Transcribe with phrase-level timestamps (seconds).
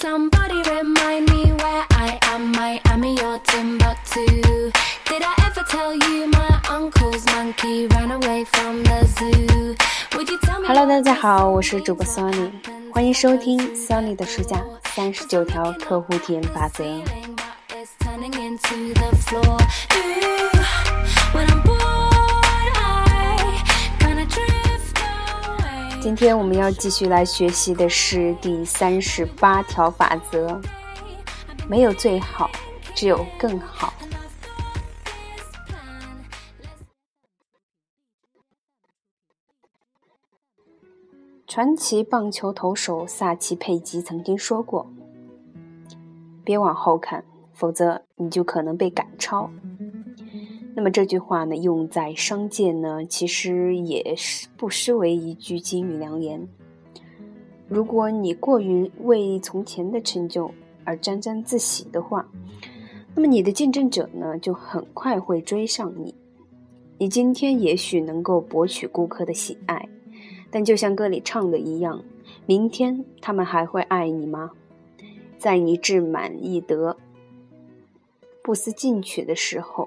[0.00, 2.52] Somebody remind me where I am.
[2.52, 4.72] Miami or Timbuktu.
[5.04, 9.76] Did I ever tell you my uncle's monkey ran away from the zoo?
[10.16, 10.68] Would you tell me?
[10.68, 12.50] Hello，大家好，我是主播 Sony，
[12.90, 14.64] 欢迎收听 Sony 的暑假
[14.94, 16.82] 三十九条客户体验法则。
[17.68, 19.58] It's turning into the floor.
[26.10, 30.60] 今天我们要继续来学习的是第三十八条法则：
[31.68, 32.50] 没有最好，
[32.96, 33.94] 只有更好。
[41.46, 44.90] 传奇棒球投手萨奇佩吉曾经说过
[46.42, 49.48] ：“别往后看，否则你就可能被赶超。”
[50.80, 56.48] 那么这句话呢，用在商界呢，其实也是不失为一句金玉良言。
[57.68, 60.50] 如果你过于为从前的成就
[60.84, 62.26] 而沾沾自喜的话，
[63.14, 66.14] 那么你的竞争者呢，就很快会追上你。
[66.96, 69.86] 你今天也许能够博取顾客的喜爱，
[70.50, 72.02] 但就像歌里唱的一样，
[72.46, 74.52] 明天他们还会爱你吗？
[75.36, 76.96] 在你志满意得、
[78.42, 79.86] 不思进取的时候。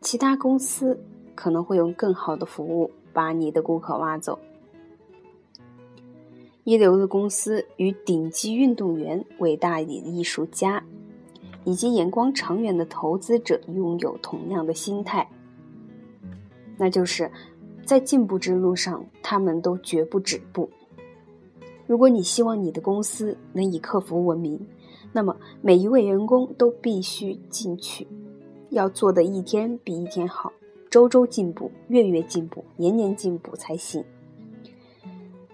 [0.00, 0.98] 其他公司
[1.34, 4.38] 可能会用更好的服务把你的顾客挖走。
[6.64, 10.84] 一流的公司与顶级运动员、伟大的艺术家
[11.64, 15.28] 以及眼光长远的投资者拥有同样的心态，
[16.76, 17.30] 那就是
[17.84, 20.68] 在进步之路上，他们都绝不止步。
[21.86, 24.60] 如果你希望你的公司能以客服闻名，
[25.10, 28.06] 那么每一位员工都必须进取。
[28.78, 30.52] 要做的一天比一天好，
[30.88, 34.04] 周周进步，月月进步，年年进步才行。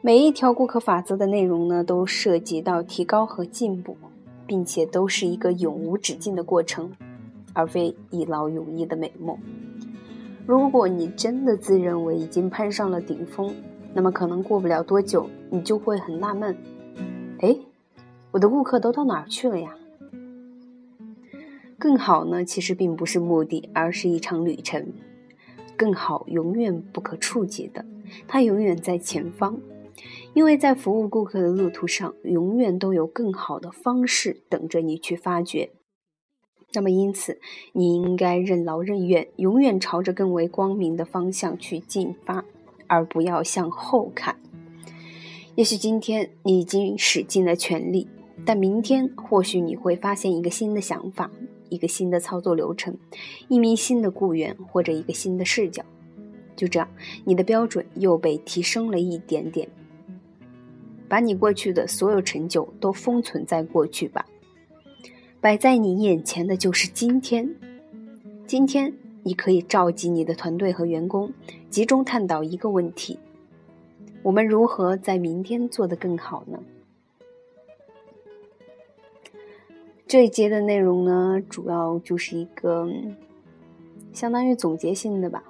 [0.00, 3.96] 每一条顾客法则的内容呢，都涉及到提高和进步，
[4.44, 6.90] 并且都是一个永无止境的过程，
[7.52, 9.38] 而非一劳永逸的美梦。
[10.44, 13.54] 如果你真的自认为已经攀上了顶峰，
[13.94, 16.56] 那么可能过不了多久，你就会很纳闷：
[17.38, 17.56] 哎，
[18.32, 19.72] 我的顾客都到哪儿去了呀？
[21.82, 24.92] 更好呢，其实并不是目的，而是一场旅程。
[25.76, 27.84] 更好永远不可触及的，
[28.28, 29.60] 它永远在前方，
[30.32, 35.70] 因为在服务顾客的路途上，永远都有更好的方式等着你去发掘。
[36.72, 37.40] 那么，因此
[37.72, 42.44] 你应该任劳任怨，永远朝着更为光明的方向去进发，
[42.86, 44.36] 而不要向后看。
[45.56, 48.06] 也许今天你已经使尽了全力，
[48.46, 51.28] 但明天或许你会发现一个新的想法。
[51.72, 52.94] 一个新的操作流程，
[53.48, 55.82] 一名新的雇员或者一个新的视角，
[56.54, 56.86] 就这样，
[57.24, 59.66] 你的标准又被提升了一点点。
[61.08, 64.26] 把你过去的所有成就都封存在过去吧，
[65.40, 67.48] 摆在你眼前的就是今天。
[68.46, 71.32] 今天，你可以召集你的团队和员工，
[71.70, 73.18] 集中探讨一个问题：
[74.22, 76.58] 我们如何在明天做得更好呢？
[80.12, 82.86] 这一节的内容呢，主要就是一个
[84.12, 85.42] 相当于总结性的吧。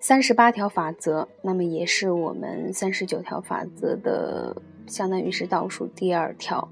[0.00, 6.68] 三十八条法则，那么也是我们三十九条法则的，相当于是倒数第二条。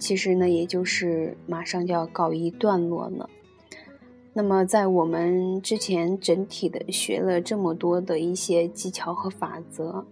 [0.00, 3.30] 其实呢，也就是马上就要告一段落了。
[4.32, 10.04] 那么，在我们之前整体的学了这么多的一些技巧和法则，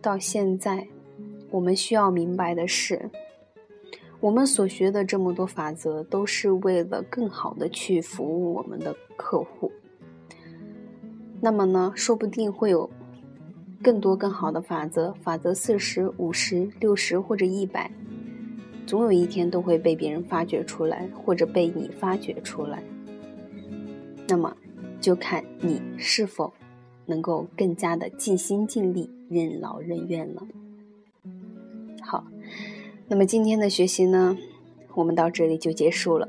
[0.00, 0.88] 到现在。
[1.50, 3.10] 我们需要明白的是，
[4.20, 9.72] 我们所学的这么多法则，都是为了更好的去服务我们的客户。
[11.40, 12.88] 那么呢，说不定会有
[13.82, 17.90] 更多更好的法则，法则四十五十六十或者一百，
[18.86, 22.82] 总有一天都会被别人发掘出来，或者被你发掘出来。
[24.28, 24.56] 那么，
[25.00, 26.52] 就看你是否
[27.06, 30.46] 能够更加的尽心尽力、任劳任怨了。
[32.10, 32.24] 好，
[33.06, 34.36] 那么今天的学习呢，
[34.96, 36.28] 我们到这里就结束了。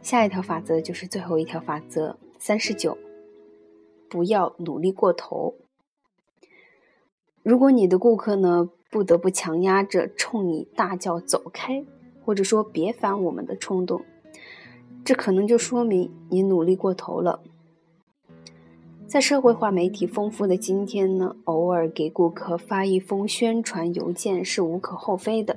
[0.00, 2.96] 下一条法则就是最后一条法则，三十九，
[4.08, 5.56] 不要努力过头。
[7.42, 11.84] 如果你的顾客呢不得不强压着冲你大叫走开，
[12.24, 14.04] 或者说别烦我们的冲动，
[15.04, 17.42] 这可能就说明你努力过头了。
[19.14, 25.56] 在社会化媒体丰富的今天呢，偶尔给顾客发一封宣传邮件是无可厚非的。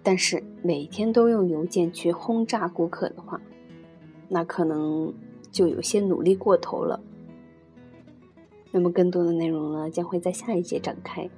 [0.00, 3.40] 但是每天都用邮件去轰炸顾客的话，
[4.28, 5.12] 那可能
[5.50, 7.00] 就有些努力过头了。
[8.70, 11.28] 那么更多的内容呢，将会在下一节展开，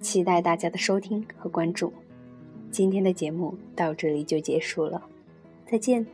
[0.00, 1.92] 期待大家的收听和关注。
[2.70, 5.02] 今天的节目到这里就结束了，
[5.66, 6.06] 再见。